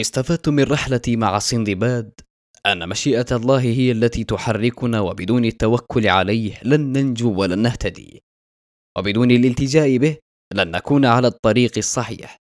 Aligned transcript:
استفدت 0.00 0.48
من 0.48 0.62
رحلتي 0.62 1.16
مع 1.16 1.38
سندباد 1.38 2.10
أن 2.66 2.88
مشيئة 2.88 3.26
الله 3.32 3.60
هي 3.60 3.92
التي 3.92 4.24
تحركنا 4.24 5.00
وبدون 5.00 5.44
التوكل 5.44 6.06
عليه 6.06 6.60
لن 6.62 6.80
ننجو 6.80 7.40
ولن 7.40 7.58
نهتدي. 7.58 8.22
وبدون 8.98 9.30
الالتجاء 9.30 9.96
به 9.96 10.16
لن 10.54 10.70
نكون 10.70 11.04
على 11.04 11.26
الطريق 11.28 11.72
الصحيح. 11.76 12.36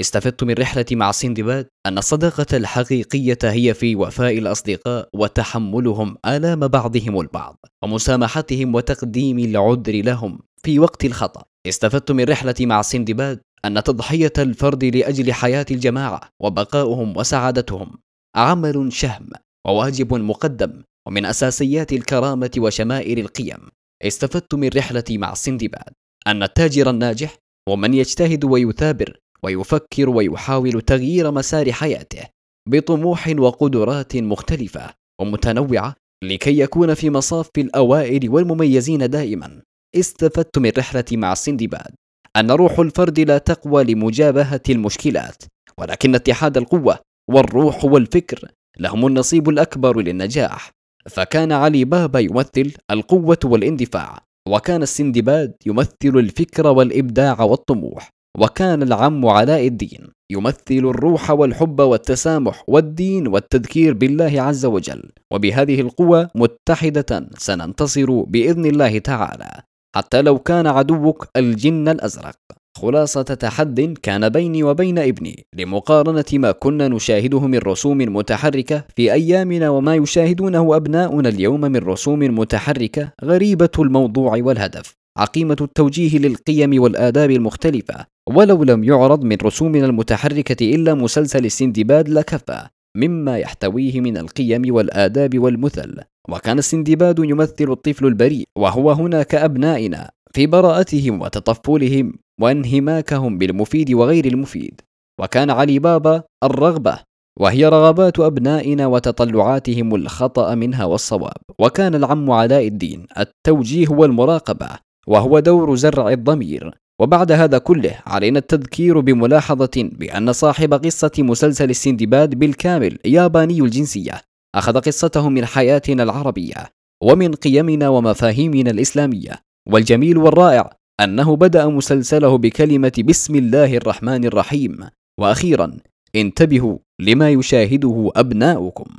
استفدت 0.00 0.44
من 0.44 0.54
رحلتي 0.54 0.94
مع 0.94 1.10
سندباد 1.10 1.68
أن 1.86 1.98
الصداقة 1.98 2.56
الحقيقية 2.56 3.38
هي 3.42 3.74
في 3.74 3.96
وفاء 3.96 4.38
الأصدقاء 4.38 5.08
وتحملهم 5.14 6.16
آلام 6.26 6.68
بعضهم 6.68 7.20
البعض 7.20 7.56
ومسامحتهم 7.84 8.74
وتقديم 8.74 9.38
العذر 9.38 10.02
لهم 10.02 10.40
في 10.62 10.78
وقت 10.78 11.04
الخطأ. 11.04 11.44
استفدت 11.66 12.12
من 12.12 12.24
رحلتي 12.24 12.66
مع 12.66 12.82
سندباد 12.82 13.40
أن 13.64 13.82
تضحية 13.82 14.32
الفرد 14.38 14.84
لأجل 14.84 15.32
حياة 15.32 15.66
الجماعة 15.70 16.20
وبقاؤهم 16.40 17.16
وسعادتهم 17.16 17.98
عمل 18.36 18.92
شهم 18.92 19.30
وواجب 19.66 20.14
مقدم 20.14 20.82
ومن 21.08 21.26
أساسيات 21.26 21.92
الكرامة 21.92 22.50
وشمائل 22.58 23.18
القيم. 23.18 23.68
استفدت 24.02 24.54
من 24.54 24.68
رحلتي 24.76 25.18
مع 25.18 25.34
سندباد 25.34 25.92
أن 26.26 26.42
التاجر 26.42 26.90
الناجح 26.90 27.36
هو 27.68 27.76
من 27.76 27.94
يجتهد 27.94 28.44
ويثابر 28.44 29.18
ويفكر 29.42 30.08
ويحاول 30.08 30.80
تغيير 30.80 31.30
مسار 31.30 31.72
حياته 31.72 32.22
بطموح 32.68 33.28
وقدرات 33.38 34.16
مختلفة 34.16 34.94
ومتنوعة 35.20 35.94
لكي 36.24 36.58
يكون 36.58 36.94
في 36.94 37.10
مصاف 37.10 37.50
الأوائل 37.58 38.30
والمميزين 38.30 39.10
دائما. 39.10 39.62
استفدت 39.96 40.58
من 40.58 40.72
رحلتي 40.78 41.16
مع 41.16 41.32
السندباد 41.32 41.94
أن 42.36 42.50
روح 42.50 42.78
الفرد 42.78 43.20
لا 43.20 43.38
تقوى 43.38 43.84
لمجابهة 43.84 44.60
المشكلات 44.70 45.42
ولكن 45.78 46.14
اتحاد 46.14 46.56
القوة 46.56 46.98
والروح 47.30 47.84
والفكر 47.84 48.50
لهم 48.78 49.06
النصيب 49.06 49.48
الأكبر 49.48 50.00
للنجاح. 50.00 50.70
فكان 51.06 51.52
علي 51.52 51.84
بابا 51.84 52.18
يمثل 52.18 52.72
القوة 52.90 53.38
والاندفاع 53.44 54.18
وكان 54.48 54.82
السندباد 54.82 55.54
يمثل 55.66 55.92
الفكر 56.04 56.66
والإبداع 56.66 57.42
والطموح 57.42 58.10
وكان 58.38 58.82
العم 58.82 59.26
علاء 59.26 59.66
الدين 59.66 60.08
يمثل 60.30 60.58
الروح 60.70 61.30
والحب 61.30 61.80
والتسامح 61.80 62.64
والدين 62.68 63.26
والتذكير 63.28 63.94
بالله 63.94 64.42
عز 64.42 64.64
وجل. 64.66 65.10
وبهذه 65.32 65.80
القوة 65.80 66.30
متحدة 66.34 67.28
سننتصر 67.38 68.22
بإذن 68.22 68.66
الله 68.66 68.98
تعالى. 68.98 69.62
حتى 69.96 70.22
لو 70.22 70.38
كان 70.38 70.66
عدوك 70.66 71.28
الجن 71.36 71.88
الأزرق. 71.88 72.36
خلاصة 72.76 73.22
تحد 73.22 73.80
كان 74.02 74.28
بيني 74.28 74.62
وبين 74.62 74.98
ابني 74.98 75.46
لمقارنة 75.54 76.24
ما 76.32 76.52
كنا 76.52 76.88
نشاهده 76.88 77.40
من 77.46 77.58
رسوم 77.58 77.98
متحركة 77.98 78.84
في 78.96 79.12
أيامنا 79.12 79.70
وما 79.70 79.94
يشاهدونه 79.94 80.76
أبناؤنا 80.76 81.28
اليوم 81.28 81.60
من 81.60 81.76
رسوم 81.76 82.18
متحركة 82.18 83.12
غريبة 83.24 83.70
الموضوع 83.78 84.36
والهدف. 84.42 84.96
عقيمة 85.18 85.56
التوجيه 85.60 86.18
للقيم 86.18 86.82
والآداب 86.82 87.30
المختلفة. 87.30 88.06
ولو 88.28 88.64
لم 88.64 88.84
يعرض 88.84 89.24
من 89.24 89.36
رسومنا 89.42 89.86
المتحركة 89.86 90.74
إلا 90.74 90.94
مسلسل 90.94 91.44
السندباد 91.44 92.08
لكفى 92.08 92.66
مما 92.96 93.38
يحتويه 93.38 94.00
من 94.00 94.16
القيم 94.16 94.74
والآداب 94.74 95.38
والمثل. 95.38 95.96
وكان 96.30 96.58
السندباد 96.58 97.18
يمثل 97.18 97.70
الطفل 97.70 98.06
البريء 98.06 98.44
وهو 98.58 98.92
هنا 98.92 99.22
كأبنائنا 99.22 100.10
في 100.34 100.46
براءتهم 100.46 101.22
وتطفلهم 101.22 102.12
وانهماكهم 102.40 103.38
بالمفيد 103.38 103.92
وغير 103.92 104.24
المفيد. 104.24 104.80
وكان 105.20 105.50
علي 105.50 105.78
بابا 105.78 106.22
الرغبة 106.44 106.98
وهي 107.40 107.66
رغبات 107.66 108.20
أبنائنا 108.20 108.86
وتطلعاتهم 108.86 109.94
الخطأ 109.94 110.54
منها 110.54 110.84
والصواب. 110.84 111.36
وكان 111.58 111.94
العم 111.94 112.30
علاء 112.30 112.66
الدين 112.66 113.06
التوجيه 113.18 113.88
والمراقبة 113.88 114.68
وهو 115.06 115.38
دور 115.38 115.76
زرع 115.76 116.08
الضمير. 116.08 116.74
وبعد 117.00 117.32
هذا 117.32 117.58
كله 117.58 117.98
علينا 118.06 118.38
التذكير 118.38 119.00
بملاحظة 119.00 119.70
بأن 119.76 120.32
صاحب 120.32 120.74
قصة 120.74 121.12
مسلسل 121.18 121.70
السندباد 121.70 122.34
بالكامل 122.34 122.98
ياباني 123.04 123.60
الجنسية. 123.60 124.27
أخذ 124.58 124.80
قصته 124.80 125.28
من 125.28 125.44
حياتنا 125.44 126.02
العربية 126.02 126.72
ومن 127.02 127.34
قيمنا 127.34 127.88
ومفاهيمنا 127.88 128.70
الإسلامية. 128.70 129.42
والجميل 129.68 130.18
والرائع 130.18 130.70
أنه 131.00 131.36
بدأ 131.36 131.66
مسلسله 131.66 132.38
بكلمة 132.38 132.92
بسم 133.04 133.34
الله 133.34 133.76
الرحمن 133.76 134.24
الرحيم. 134.24 134.88
وأخيرا 135.20 135.78
انتبهوا 136.14 136.78
لما 137.00 137.30
يشاهده 137.30 138.10
أبناؤكم. 138.16 138.90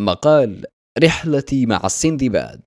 مقال 0.00 0.64
رحلتي 1.04 1.66
مع 1.66 1.80
السندباد. 1.84 2.60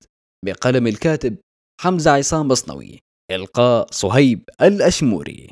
بقلم 0.44 0.86
الكاتب 0.86 1.36
حمزة 1.80 2.10
عصام 2.10 2.48
بصنوي. 2.48 2.98
إلقاء 3.30 3.86
صهيب 3.90 4.42
الأشموري. 4.62 5.50